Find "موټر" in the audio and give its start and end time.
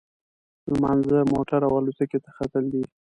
1.33-1.61